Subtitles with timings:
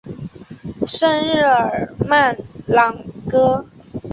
[0.87, 3.63] 圣日尔曼朗戈。